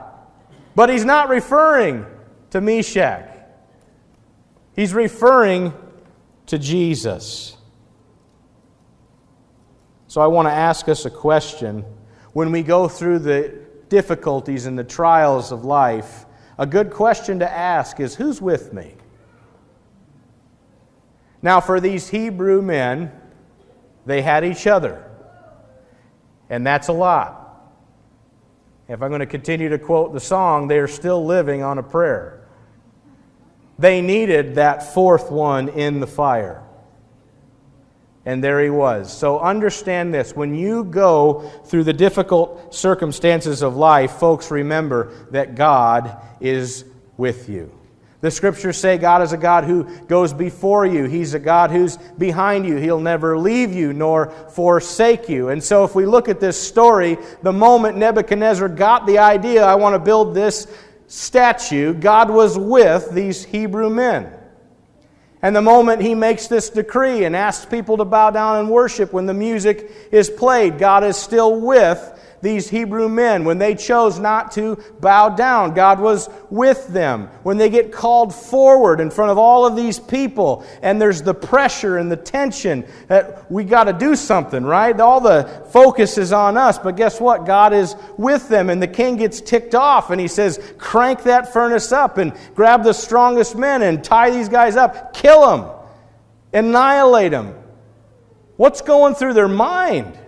[0.74, 2.06] But he's not referring
[2.50, 3.28] to Meshach,
[4.76, 5.72] he's referring
[6.48, 7.56] to Jesus.
[10.08, 11.84] So I want to ask us a question.
[12.32, 13.54] When we go through the
[13.88, 16.26] difficulties and the trials of life,
[16.58, 18.94] a good question to ask is who's with me?
[21.40, 23.12] Now, for these Hebrew men,
[24.06, 25.04] they had each other.
[26.50, 27.44] And that's a lot.
[28.88, 31.82] If I'm going to continue to quote the song, they are still living on a
[31.82, 32.47] prayer.
[33.78, 36.64] They needed that fourth one in the fire
[38.28, 39.10] and there he was.
[39.10, 45.54] So understand this when you go through the difficult circumstances of life, folks, remember that
[45.54, 46.84] God is
[47.16, 47.72] with you.
[48.20, 51.04] The scriptures say God is a God who goes before you.
[51.04, 52.76] He's a God who's behind you.
[52.76, 55.48] He'll never leave you nor forsake you.
[55.48, 59.76] And so, if we look at this story, the moment Nebuchadnezzar got the idea, I
[59.76, 60.66] want to build this
[61.08, 64.32] statue, God was with these Hebrew men.
[65.42, 69.12] And the moment he makes this decree and asks people to bow down and worship
[69.12, 73.44] when the music is played, God is still with these Hebrew men.
[73.44, 77.28] When they chose not to bow down, God was with them.
[77.42, 81.34] When they get called forward in front of all of these people, and there's the
[81.34, 84.98] pressure and the tension that we got to do something, right?
[84.98, 87.46] All the focus is on us, but guess what?
[87.46, 91.52] God is with them, and the king gets ticked off, and he says, Crank that
[91.52, 95.70] furnace up and grab the strongest men and tie these guys up, kill them,
[96.52, 97.54] annihilate them.
[98.56, 100.18] What's going through their mind?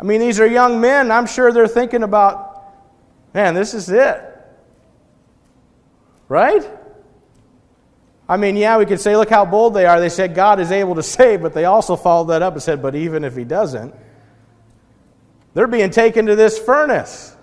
[0.00, 1.10] I mean, these are young men.
[1.10, 2.64] I'm sure they're thinking about,
[3.34, 4.24] man, this is it.
[6.26, 6.66] Right?
[8.26, 10.00] I mean, yeah, we could say, look how bold they are.
[10.00, 12.80] They said God is able to save, but they also followed that up and said,
[12.80, 13.94] but even if He doesn't,
[15.52, 17.36] they're being taken to this furnace,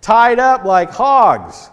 [0.00, 1.70] tied up like hogs,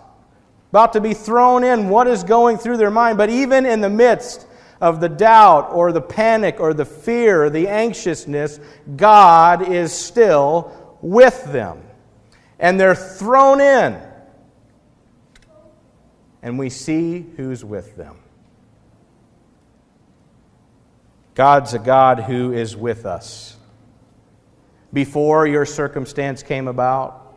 [0.70, 1.90] about to be thrown in.
[1.90, 3.18] What is going through their mind?
[3.18, 4.46] But even in the midst
[4.82, 8.60] of the doubt or the panic or the fear or the anxiousness,
[8.96, 11.84] God is still with them.
[12.60, 14.02] And they're thrown in.
[16.42, 18.18] And we see who's with them.
[21.36, 23.56] God's a God who is with us.
[24.92, 27.36] Before your circumstance came about,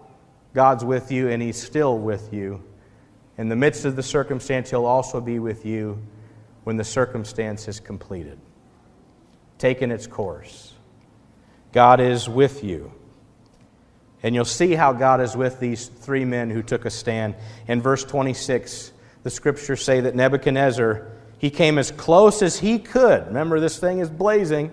[0.55, 2.65] God's with you and He's still with you.
[3.37, 6.03] In the midst of the circumstance, He'll also be with you
[6.65, 8.39] when the circumstance is completed,
[9.59, 10.73] taken its course.
[11.73, 12.93] God is with you.
[14.23, 17.35] And you'll see how God is with these three men who took a stand.
[17.69, 23.27] In verse 26, the scriptures say that Nebuchadnezzar, he came as close as he could.
[23.27, 24.73] Remember, this thing is blazing.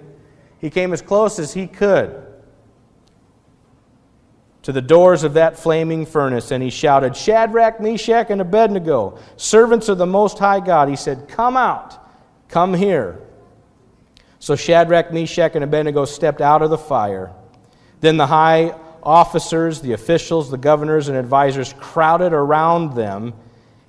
[0.60, 2.31] He came as close as he could
[4.63, 9.89] to the doors of that flaming furnace, and he shouted, Shadrach, Meshach, and Abednego, servants
[9.89, 10.88] of the Most High God.
[10.88, 11.97] He said, Come out,
[12.47, 13.19] come here.
[14.39, 17.32] So Shadrach, Meshach, and Abednego stepped out of the fire.
[18.02, 23.34] Then the high officers, the officials, the governors, and advisers crowded around them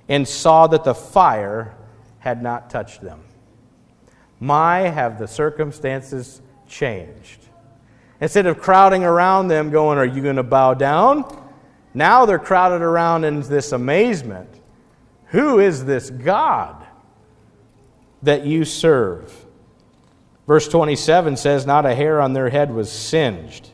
[0.07, 1.75] and saw that the fire
[2.19, 3.21] had not touched them.
[4.39, 7.42] My, have the circumstances changed.
[8.23, 11.25] Instead of crowding around them, going, Are you going to bow down?
[11.93, 14.47] Now they're crowded around in this amazement.
[15.25, 16.87] Who is this God
[18.21, 19.45] that you serve?
[20.47, 23.71] Verse 27 says, Not a hair on their head was singed,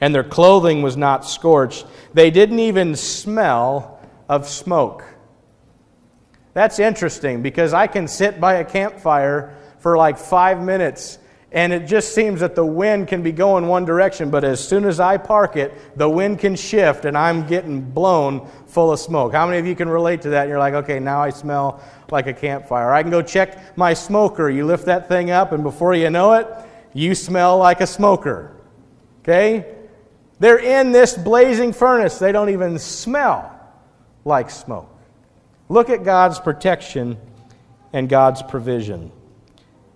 [0.00, 1.84] and their clothing was not scorched.
[2.14, 3.98] They didn't even smell
[4.28, 5.02] of smoke.
[6.54, 11.18] That's interesting because I can sit by a campfire for like five minutes
[11.52, 14.84] and it just seems that the wind can be going one direction, but as soon
[14.84, 19.32] as I park it, the wind can shift and I'm getting blown full of smoke.
[19.32, 20.42] How many of you can relate to that?
[20.42, 22.92] And you're like, okay, now I smell like a campfire.
[22.92, 24.48] I can go check my smoker.
[24.48, 26.46] You lift that thing up, and before you know it,
[26.92, 28.54] you smell like a smoker.
[29.22, 29.74] Okay?
[30.38, 32.18] They're in this blazing furnace.
[32.18, 33.58] They don't even smell
[34.24, 34.88] like smoke.
[35.68, 37.18] Look at God's protection
[37.92, 39.10] and God's provision.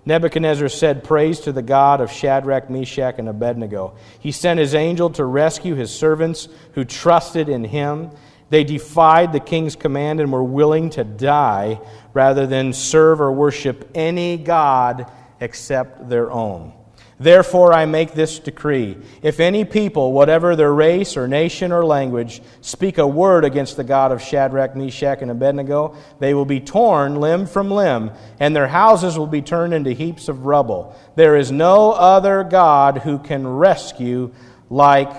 [0.07, 3.97] Nebuchadnezzar said, Praise to the God of Shadrach, Meshach, and Abednego.
[4.21, 8.11] He sent his angel to rescue his servants who trusted in him.
[8.51, 11.81] They defied the king's command and were willing to die
[12.13, 16.73] rather than serve or worship any God except their own.
[17.19, 22.43] Therefore, I make this decree if any people, whatever their race or nation or language,
[22.61, 27.21] speak a word against the God of Shadrach, Meshach, and Abednego, they will be torn
[27.21, 30.95] limb from limb, and their houses will be turned into heaps of rubble.
[31.15, 34.33] There is no other God who can rescue
[34.69, 35.13] like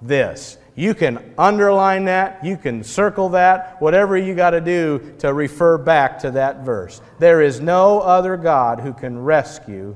[0.00, 0.56] this.
[0.74, 5.76] You can underline that, you can circle that, whatever you got to do to refer
[5.76, 7.02] back to that verse.
[7.18, 9.94] There is no other God who can rescue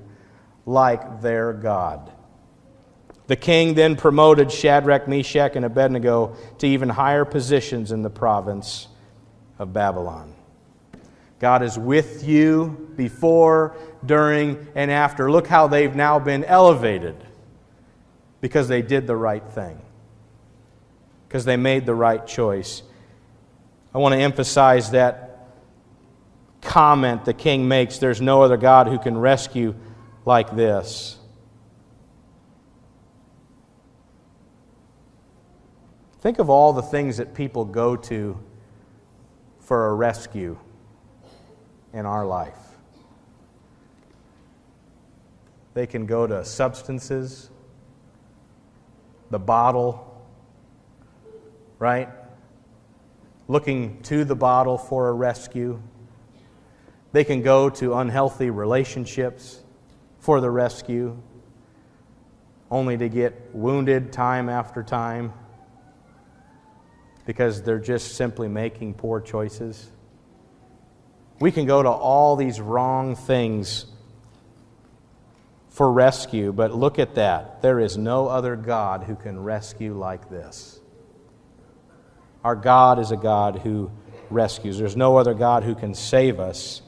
[0.66, 2.12] like their God.
[3.28, 8.88] The king then promoted Shadrach, Meshach, and Abednego to even higher positions in the province
[9.58, 10.34] of Babylon.
[11.38, 15.30] God is with you before, during, and after.
[15.30, 17.16] Look how they've now been elevated
[18.40, 19.80] because they did the right thing,
[21.26, 22.82] because they made the right choice.
[23.92, 25.48] I want to emphasize that
[26.60, 29.74] comment the king makes there's no other God who can rescue
[30.26, 31.16] like this.
[36.20, 38.36] Think of all the things that people go to
[39.60, 40.58] for a rescue
[41.92, 42.58] in our life.
[45.74, 47.50] They can go to substances,
[49.30, 50.26] the bottle,
[51.78, 52.08] right?
[53.46, 55.80] Looking to the bottle for a rescue.
[57.12, 59.60] They can go to unhealthy relationships
[60.26, 61.16] for the rescue,
[62.68, 65.32] only to get wounded time after time
[67.26, 69.88] because they're just simply making poor choices.
[71.38, 73.86] We can go to all these wrong things
[75.68, 77.62] for rescue, but look at that.
[77.62, 80.80] There is no other God who can rescue like this.
[82.42, 83.92] Our God is a God who
[84.28, 84.76] rescues.
[84.76, 86.82] There's no other God who can save us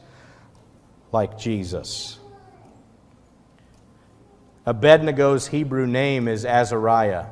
[1.12, 2.17] like Jesus.
[4.68, 7.24] Abednego's Hebrew name is Azariah.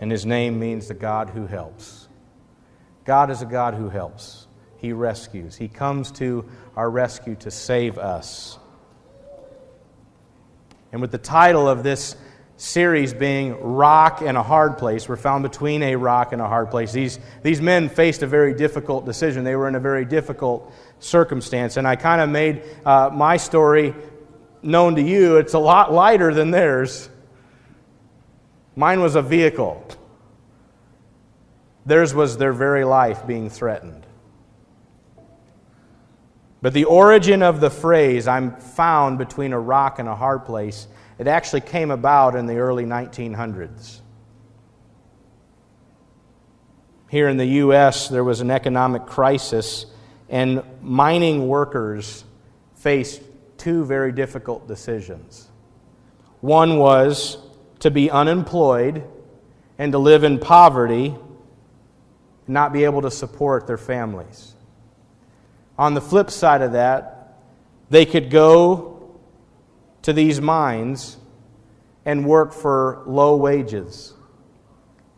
[0.00, 2.08] And his name means the God who helps.
[3.04, 4.48] God is a God who helps.
[4.78, 5.54] He rescues.
[5.54, 6.44] He comes to
[6.74, 8.58] our rescue to save us.
[10.90, 12.16] And with the title of this
[12.56, 16.72] series being Rock and a Hard Place, we're found between a rock and a hard
[16.72, 16.90] place.
[16.90, 19.44] These, these men faced a very difficult decision.
[19.44, 20.72] They were in a very difficult
[21.06, 21.76] circumstance.
[21.76, 23.94] And I kind of made uh, my story
[24.62, 25.36] known to you.
[25.36, 27.08] It's a lot lighter than theirs.
[28.74, 29.86] Mine was a vehicle,
[31.86, 34.06] theirs was their very life being threatened.
[36.60, 40.88] But the origin of the phrase, I'm found between a rock and a hard place,
[41.18, 44.00] it actually came about in the early 1900s.
[47.08, 49.86] Here in the U.S., there was an economic crisis
[50.28, 52.24] and mining workers
[52.74, 53.22] faced
[53.58, 55.48] two very difficult decisions.
[56.40, 57.38] One was
[57.80, 59.04] to be unemployed
[59.78, 61.14] and to live in poverty
[62.48, 64.54] not be able to support their families.
[65.78, 67.38] On the flip side of that,
[67.90, 69.18] they could go
[70.02, 71.16] to these mines
[72.04, 74.14] and work for low wages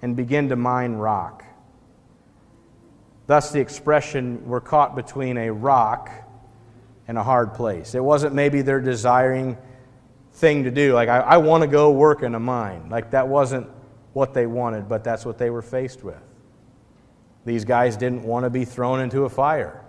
[0.01, 1.45] and begin to mine rock.
[3.29, 6.11] Thus, the expression, we're caught between a rock
[7.07, 7.95] and a hard place.
[7.95, 9.59] It wasn't maybe their desiring
[10.33, 10.95] thing to do.
[10.95, 12.89] Like, I, I want to go work in a mine.
[12.89, 13.69] Like, that wasn't
[14.15, 16.23] what they wanted, but that's what they were faced with.
[17.45, 19.85] These guys didn't want to be thrown into a fire,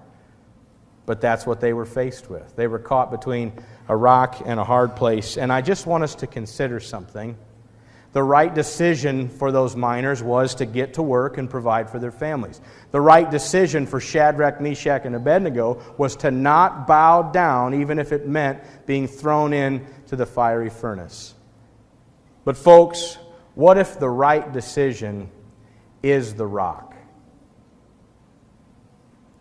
[1.06, 2.54] but that's what they were faced with.
[2.58, 3.54] They were caught between
[3.88, 5.38] a rock and a hard place.
[5.38, 7.38] And I just want us to consider something
[8.12, 12.12] the right decision for those miners was to get to work and provide for their
[12.12, 12.60] families.
[12.92, 18.12] The right decision for Shadrach, Meshach, and Abednego was to not bow down, even if
[18.12, 21.36] it meant being thrown into the fiery furnace.
[22.46, 23.20] But, folks,
[23.54, 25.30] what if the right decision
[26.02, 26.96] is the rock?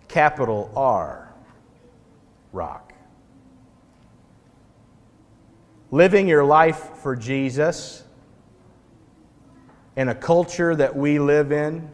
[0.08, 1.32] Capital R,
[2.52, 2.92] rock.
[5.90, 8.04] Living your life for Jesus
[9.98, 11.90] in a culture that we live in,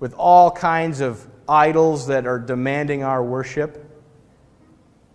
[0.00, 3.88] with all kinds of idols that are demanding our worship,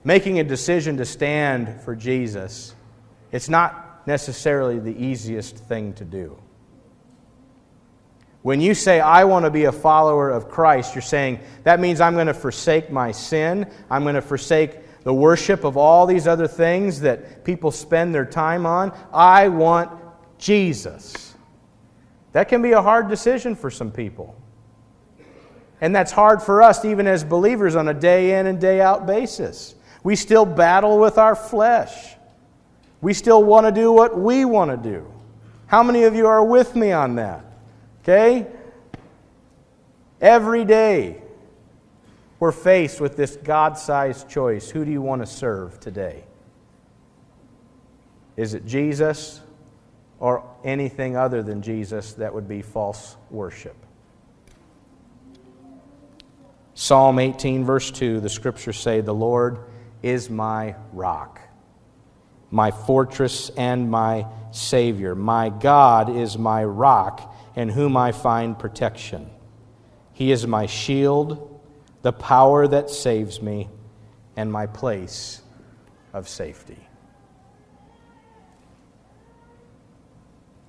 [0.05, 2.73] making a decision to stand for Jesus,
[3.33, 6.41] it's not necessarily the easiest thing to do.
[8.41, 11.99] When you say, I want to be a follower of Christ, you're saying, that means
[11.99, 13.69] I'm going to forsake my sin.
[13.89, 18.25] I'm going to forsake the worship of all these other things that people spend their
[18.25, 18.97] time on.
[19.11, 19.91] I want
[20.37, 21.32] Jesus.
[22.33, 24.35] That can be a hard decision for some people.
[25.79, 29.05] And that's hard for us, even as believers, on a day in and day out
[29.05, 29.75] basis.
[30.03, 32.15] We still battle with our flesh.
[33.01, 35.05] We still want to do what we want to do.
[35.67, 37.45] How many of you are with me on that?
[38.01, 38.47] Okay?
[40.19, 41.21] Every day,
[42.39, 44.69] we're faced with this God sized choice.
[44.69, 46.23] Who do you want to serve today?
[48.35, 49.41] Is it Jesus
[50.23, 53.75] or anything other than Jesus that would be false worship?
[56.73, 59.59] Psalm 18, verse 2, the scriptures say, The Lord
[60.01, 61.41] is my rock,
[62.51, 65.13] my fortress and my Savior.
[65.13, 69.29] My God is my rock, in whom I find protection.
[70.13, 71.59] He is my shield,
[72.01, 73.67] the power that saves me,
[74.37, 75.41] and my place
[76.13, 76.87] of safety.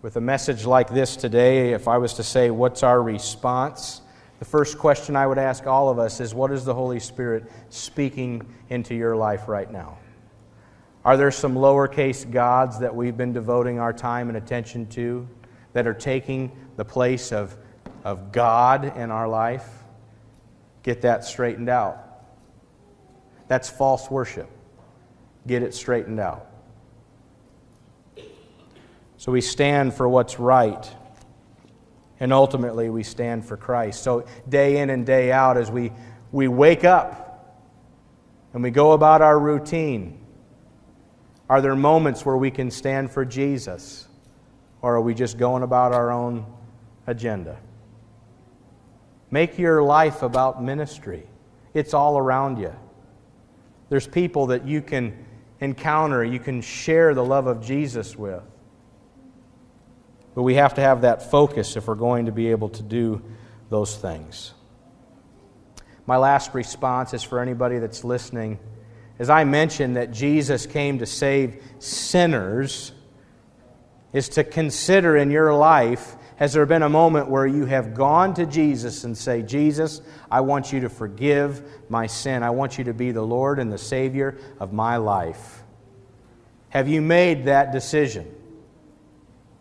[0.05, 4.03] With a message like this today, if I was to say, What's our response?
[4.39, 7.51] The first question I would ask all of us is what is the Holy Spirit
[7.71, 9.97] speaking into your life right now?
[11.07, 15.27] Are there some lowercase gods that we've been devoting our time and attention to
[15.73, 17.57] that are taking the place of,
[18.05, 19.67] of God in our life?
[20.83, 22.27] Get that straightened out.
[23.49, 24.51] That's false worship.
[25.47, 26.54] Get it straightened out.
[29.25, 30.87] So we stand for what's right
[32.21, 34.03] and ultimately, we stand for Christ.
[34.03, 35.93] So, day in and day out, as we,
[36.31, 37.59] we wake up
[38.53, 40.23] and we go about our routine,
[41.49, 44.09] are there moments where we can stand for Jesus?
[44.83, 46.45] Or are we just going about our own
[47.07, 47.57] agenda?
[49.31, 51.27] Make your life about ministry,
[51.73, 52.77] it's all around you.
[53.89, 55.25] There's people that you can
[55.61, 58.43] encounter, you can share the love of Jesus with.
[60.35, 63.23] But we have to have that focus if we're going to be able to do
[63.71, 64.53] those things.
[66.07, 68.59] My last response is for anybody that's listening.
[69.19, 72.93] As I mentioned that Jesus came to save sinners,
[74.15, 78.35] is to consider in your life has there been a moment where you have gone
[78.35, 82.43] to Jesus and say, Jesus, I want you to forgive my sin.
[82.43, 85.63] I want you to be the Lord and the Savior of my life?
[86.71, 88.33] Have you made that decision?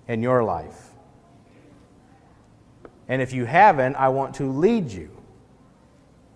[0.08, 0.90] In your life.
[3.08, 5.10] And if you haven't, I want to lead you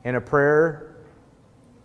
[0.04, 0.96] in a prayer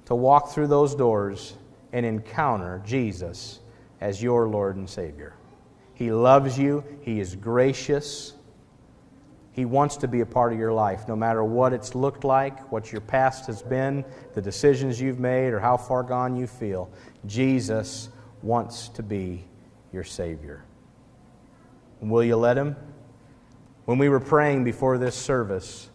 [0.06, 1.54] to walk through those doors
[1.92, 3.60] and encounter Jesus
[4.00, 5.34] as your Lord and Savior.
[5.94, 8.34] He loves you, He is gracious.
[9.52, 12.72] He wants to be a part of your life, no matter what it's looked like,
[12.72, 14.02] what your past has been,
[14.34, 16.90] the decisions you've made, or how far gone you feel.
[17.26, 18.08] Jesus
[18.40, 19.44] wants to be
[19.92, 20.64] your Savior.
[22.02, 22.74] Will you let him?
[23.84, 25.88] When we were praying before this service,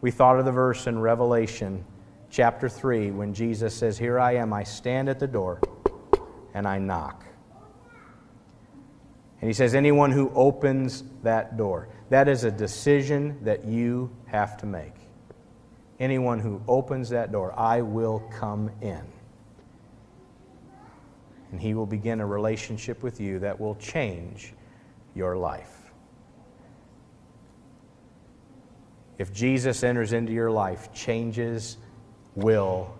[0.00, 1.84] we thought of the verse in Revelation
[2.30, 5.60] chapter 3 when Jesus says, Here I am, I stand at the door
[6.54, 7.24] and I knock.
[9.40, 14.56] And he says, Anyone who opens that door, that is a decision that you have
[14.58, 14.94] to make.
[15.98, 19.02] Anyone who opens that door, I will come in.
[21.50, 24.54] And he will begin a relationship with you that will change
[25.14, 25.70] your life.
[29.18, 31.76] If Jesus enters into your life, changes
[32.34, 32.92] will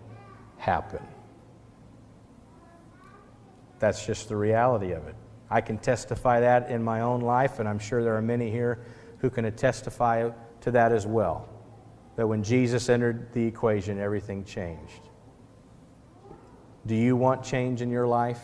[0.58, 1.04] happen.
[3.80, 5.16] That's just the reality of it.
[5.50, 8.84] I can testify that in my own life, and I'm sure there are many here
[9.18, 11.48] who can testify to that as well.
[12.16, 15.10] That when Jesus entered the equation, everything changed.
[16.86, 18.42] Do you want change in your life?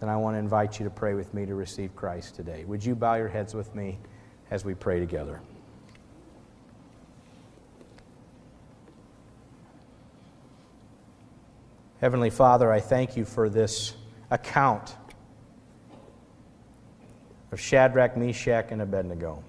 [0.00, 2.64] Then I want to invite you to pray with me to receive Christ today.
[2.64, 3.98] Would you bow your heads with me
[4.50, 5.40] as we pray together?
[12.00, 13.92] Heavenly Father, I thank you for this
[14.30, 14.96] account
[17.52, 19.44] of Shadrach, Meshach, and Abednego.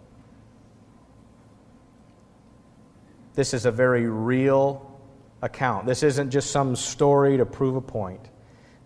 [3.35, 4.99] This is a very real
[5.41, 5.85] account.
[5.85, 8.30] This isn't just some story to prove a point.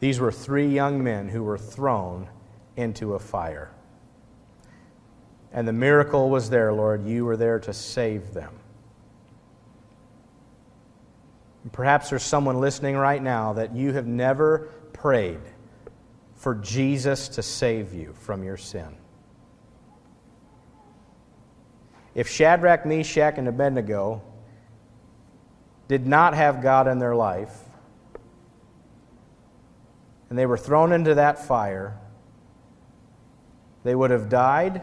[0.05, 2.29] These were three young men who were thrown
[2.75, 3.71] into a fire.
[5.51, 7.07] And the miracle was there, Lord.
[7.07, 8.53] You were there to save them.
[11.71, 15.41] Perhaps there's someone listening right now that you have never prayed
[16.35, 18.95] for Jesus to save you from your sin.
[22.13, 24.21] If Shadrach, Meshach, and Abednego
[25.87, 27.64] did not have God in their life,
[30.36, 31.97] and they were thrown into that fire,
[33.86, 34.81] they would have died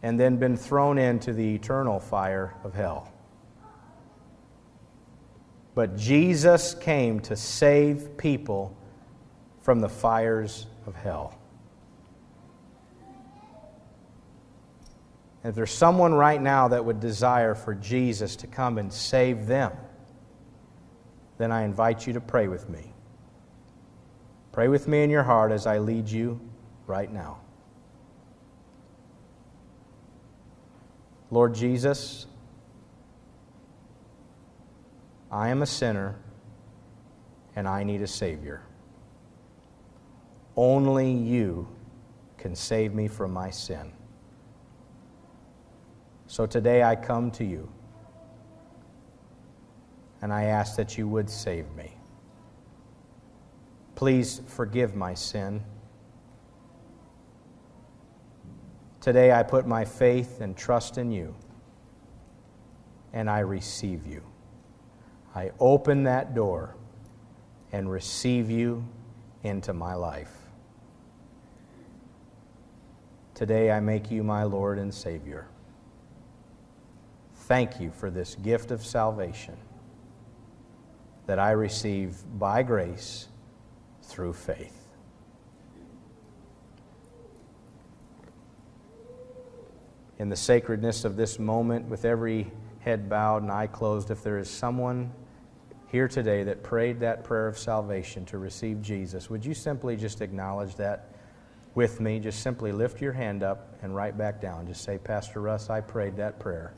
[0.00, 3.12] and then been thrown into the eternal fire of hell.
[5.74, 8.76] But Jesus came to save people
[9.60, 11.36] from the fires of hell.
[15.42, 19.48] And if there's someone right now that would desire for Jesus to come and save
[19.48, 19.72] them,
[21.38, 22.93] then I invite you to pray with me.
[24.54, 26.40] Pray with me in your heart as I lead you
[26.86, 27.40] right now.
[31.32, 32.26] Lord Jesus,
[35.28, 36.14] I am a sinner
[37.56, 38.62] and I need a Savior.
[40.54, 41.66] Only you
[42.38, 43.92] can save me from my sin.
[46.28, 47.68] So today I come to you
[50.22, 51.90] and I ask that you would save me.
[53.94, 55.62] Please forgive my sin.
[59.00, 61.34] Today I put my faith and trust in you
[63.12, 64.22] and I receive you.
[65.34, 66.76] I open that door
[67.72, 68.84] and receive you
[69.42, 70.32] into my life.
[73.34, 75.48] Today I make you my Lord and Savior.
[77.34, 79.56] Thank you for this gift of salvation
[81.26, 83.28] that I receive by grace
[84.08, 84.80] through faith.
[90.18, 92.50] In the sacredness of this moment, with every
[92.80, 95.12] head bowed and eye closed, if there is someone
[95.88, 100.20] here today that prayed that prayer of salvation to receive Jesus, would you simply just
[100.20, 101.14] acknowledge that
[101.74, 102.20] with me?
[102.20, 104.66] Just simply lift your hand up and right back down.
[104.66, 106.74] Just say, Pastor Russ, I prayed that prayer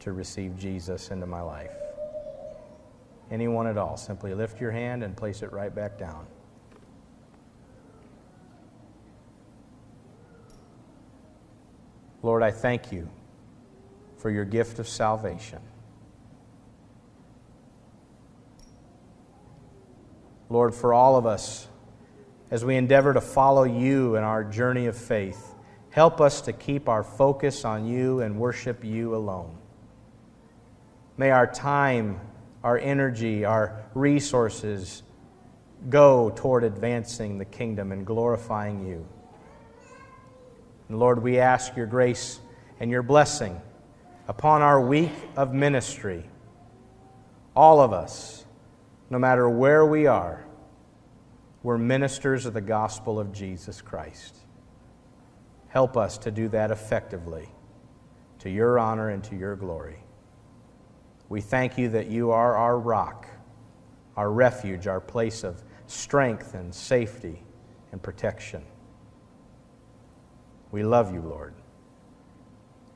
[0.00, 1.72] to receive Jesus into my life?
[3.30, 6.26] Anyone at all, simply lift your hand and place it right back down.
[12.22, 13.08] Lord, I thank you
[14.18, 15.60] for your gift of salvation.
[20.50, 21.68] Lord, for all of us,
[22.50, 25.54] as we endeavor to follow you in our journey of faith,
[25.90, 29.56] help us to keep our focus on you and worship you alone.
[31.16, 32.20] May our time,
[32.64, 35.02] our energy, our resources
[35.88, 39.06] go toward advancing the kingdom and glorifying you.
[40.90, 42.40] And Lord, we ask your grace
[42.80, 43.60] and your blessing
[44.26, 46.28] upon our week of ministry.
[47.54, 48.44] All of us,
[49.08, 50.44] no matter where we are,
[51.62, 54.36] we're ministers of the gospel of Jesus Christ.
[55.68, 57.48] Help us to do that effectively
[58.40, 60.02] to your honor and to your glory.
[61.28, 63.28] We thank you that you are our rock,
[64.16, 67.44] our refuge, our place of strength and safety
[67.92, 68.64] and protection.
[70.72, 71.54] We love you, Lord.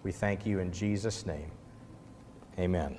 [0.02, 1.50] We thank you in Jesus' name.
[2.58, 2.98] Amen.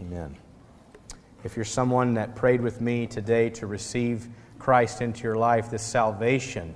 [0.00, 0.36] Amen.
[1.44, 4.28] If you're someone that prayed with me today to receive
[4.58, 6.74] Christ into your life, this salvation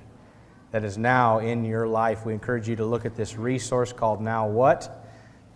[0.70, 4.20] that is now in your life, we encourage you to look at this resource called
[4.20, 5.04] Now What?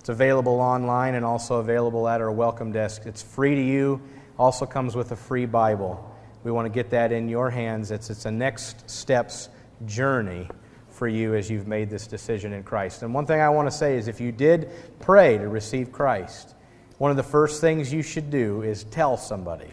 [0.01, 3.03] It's available online and also available at our welcome desk.
[3.05, 4.01] It's free to you,
[4.39, 6.11] also comes with a free Bible.
[6.43, 7.91] We want to get that in your hands.
[7.91, 9.51] It's, it's a next steps
[9.87, 10.49] journey
[10.89, 13.03] for you as you've made this decision in Christ.
[13.03, 14.71] And one thing I want to say is if you did
[15.01, 16.55] pray to receive Christ,
[16.99, 19.71] one of the first things you should do is tell somebody.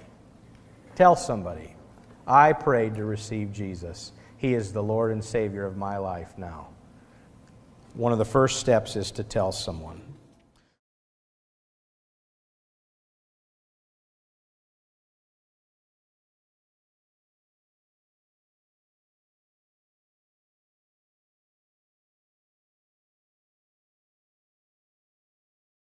[0.96, 1.76] Tell somebody,
[2.26, 4.14] I prayed to receive Jesus.
[4.38, 6.70] He is the Lord and Savior of my life now.
[7.94, 10.02] One of the first steps is to tell someone.